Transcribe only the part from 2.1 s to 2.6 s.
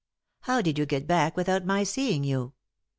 you